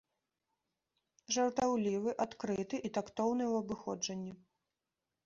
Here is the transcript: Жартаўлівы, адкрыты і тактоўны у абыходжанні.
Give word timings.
Жартаўлівы, 1.35 2.09
адкрыты 2.25 2.75
і 2.89 2.91
тактоўны 2.97 3.43
у 3.51 3.55
абыходжанні. 3.61 4.33